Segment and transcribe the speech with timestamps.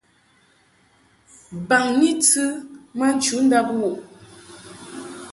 [1.67, 2.43] Baŋni tɨ
[2.97, 3.97] ma nchundab wuʼ.